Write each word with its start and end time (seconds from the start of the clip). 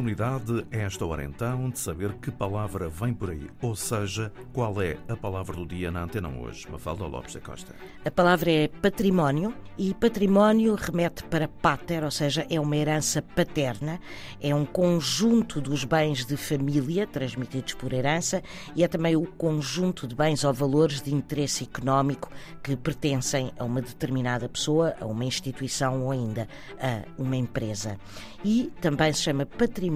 oportunidade, 0.00 0.66
a 0.72 0.76
esta 0.76 1.04
hora 1.04 1.22
então, 1.22 1.68
de 1.68 1.78
saber 1.78 2.14
que 2.14 2.30
palavra 2.30 2.88
vem 2.88 3.12
por 3.12 3.30
aí, 3.30 3.48
ou 3.60 3.76
seja, 3.76 4.32
qual 4.52 4.80
é 4.80 4.96
a 5.06 5.14
palavra 5.14 5.54
do 5.54 5.66
dia 5.66 5.90
na 5.90 6.02
antena 6.02 6.28
hoje. 6.28 6.66
Mafalda 6.70 7.04
Lopes 7.04 7.34
da 7.34 7.40
Costa. 7.40 7.74
A 8.04 8.10
palavra 8.10 8.50
é 8.50 8.68
património 8.68 9.54
e 9.76 9.92
património 9.92 10.74
remete 10.74 11.22
para 11.24 11.46
pater, 11.46 12.02
ou 12.02 12.10
seja, 12.10 12.46
é 12.48 12.58
uma 12.58 12.76
herança 12.76 13.20
paterna, 13.20 14.00
é 14.40 14.54
um 14.54 14.64
conjunto 14.64 15.60
dos 15.60 15.84
bens 15.84 16.24
de 16.24 16.36
família 16.36 17.06
transmitidos 17.06 17.74
por 17.74 17.92
herança 17.92 18.42
e 18.74 18.82
é 18.82 18.88
também 18.88 19.16
o 19.16 19.26
conjunto 19.26 20.06
de 20.06 20.14
bens 20.14 20.44
ou 20.44 20.52
valores 20.54 21.02
de 21.02 21.14
interesse 21.14 21.64
económico 21.64 22.30
que 22.62 22.74
pertencem 22.74 23.52
a 23.58 23.64
uma 23.64 23.82
determinada 23.82 24.48
pessoa, 24.48 24.94
a 24.98 25.04
uma 25.04 25.24
instituição 25.24 26.04
ou 26.04 26.10
ainda 26.10 26.48
a 26.80 27.02
uma 27.20 27.36
empresa. 27.36 27.98
E 28.42 28.72
também 28.80 29.12
se 29.12 29.22
chama 29.22 29.44
património 29.44 29.89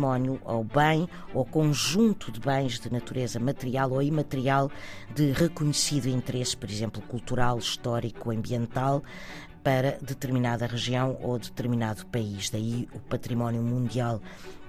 ao 0.45 0.65
bem 0.65 1.09
ou 1.33 1.45
conjunto 1.45 2.33
de 2.33 2.41
bens 2.41 2.81
de 2.81 2.93
natureza 2.93 3.39
material 3.39 3.93
ou 3.93 4.03
imaterial 4.03 4.71
de 5.15 5.31
reconhecido 5.33 6.09
interesse, 6.09 6.57
por 6.57 6.71
exemplo, 6.71 7.03
cultural, 7.03 7.59
histórico, 7.59 8.31
ambiental, 8.31 9.03
para 9.63 9.99
determinada 10.03 10.67
região 10.67 11.17
ou 11.23 11.39
determinado 11.39 12.05
país. 12.07 12.51
Daí 12.51 12.89
o 12.95 13.01
património 13.01 13.63
mundial 13.63 14.21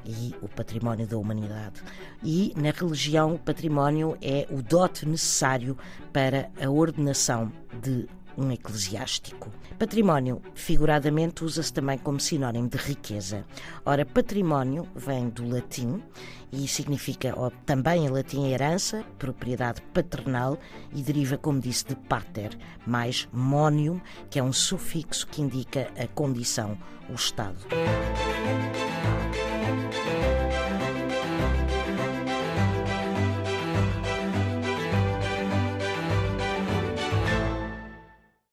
e 0.05 0.34
o 0.41 0.48
património 0.48 1.07
da 1.07 1.17
humanidade. 1.17 1.81
E 2.23 2.53
na 2.55 2.71
religião, 2.71 3.35
o 3.35 3.39
património 3.39 4.17
é 4.21 4.48
o 4.49 4.62
dote 4.62 5.07
necessário 5.07 5.77
para 6.13 6.49
a 6.62 6.70
ordenação 6.70 7.51
de 7.81 8.07
um 8.38 8.52
eclesiástico. 8.52 9.49
Património, 9.77 10.41
figuradamente, 10.54 11.43
usa-se 11.43 11.73
também 11.73 11.98
como 11.98 12.20
sinónimo 12.20 12.70
de 12.70 12.77
riqueza. 12.77 13.46
Ora, 13.85 14.05
património 14.05 14.87
vem 14.96 15.29
do 15.29 15.48
latim 15.48 16.01
e 16.51 16.68
significa 16.68 17.34
ó, 17.35 17.49
também 17.65 18.05
em 18.05 18.10
latim 18.10 18.48
herança, 18.51 19.04
propriedade 19.18 19.82
paternal 19.93 20.57
e 20.93 21.01
deriva, 21.01 21.37
como 21.37 21.60
disse, 21.60 21.85
de 21.85 21.95
pater, 21.95 22.57
mais 22.85 23.27
monium, 23.34 23.99
que 24.29 24.40
é 24.40 24.43
um 24.43 24.54
sufixo 24.54 25.27
que 25.27 25.41
indica 25.41 25.90
a 25.98 26.07
condição, 26.07 26.77
o 27.10 27.13
estado. 27.13 27.57